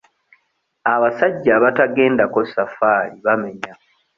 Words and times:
Abasajja 0.93 1.51
abatagendako 1.57 2.39
safaali 2.53 3.17
bamenya. 3.25 3.73